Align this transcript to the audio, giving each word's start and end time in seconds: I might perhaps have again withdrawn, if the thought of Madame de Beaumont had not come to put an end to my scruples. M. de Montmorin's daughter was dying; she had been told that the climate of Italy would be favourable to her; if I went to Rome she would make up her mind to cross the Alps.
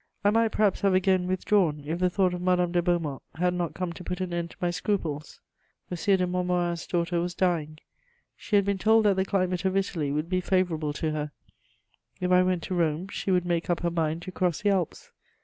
I 0.23 0.31
might 0.31 0.51
perhaps 0.51 0.81
have 0.81 0.95
again 0.95 1.27
withdrawn, 1.27 1.83
if 1.85 1.99
the 1.99 2.09
thought 2.09 2.33
of 2.33 2.41
Madame 2.41 2.71
de 2.71 2.81
Beaumont 2.81 3.21
had 3.35 3.53
not 3.53 3.75
come 3.75 3.93
to 3.93 4.03
put 4.03 4.19
an 4.19 4.33
end 4.33 4.49
to 4.49 4.57
my 4.59 4.71
scruples. 4.71 5.39
M. 5.91 6.17
de 6.17 6.25
Montmorin's 6.25 6.87
daughter 6.87 7.21
was 7.21 7.35
dying; 7.35 7.77
she 8.35 8.55
had 8.55 8.65
been 8.65 8.79
told 8.79 9.05
that 9.05 9.15
the 9.15 9.25
climate 9.25 9.63
of 9.63 9.77
Italy 9.77 10.11
would 10.11 10.27
be 10.27 10.41
favourable 10.41 10.91
to 10.93 11.11
her; 11.11 11.29
if 12.19 12.31
I 12.31 12.41
went 12.41 12.63
to 12.63 12.73
Rome 12.73 13.09
she 13.09 13.29
would 13.29 13.45
make 13.45 13.69
up 13.69 13.81
her 13.81 13.91
mind 13.91 14.23
to 14.23 14.31
cross 14.31 14.63
the 14.63 14.71
Alps. 14.71 15.11